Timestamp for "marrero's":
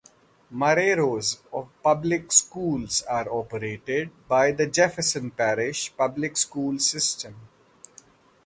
0.51-1.43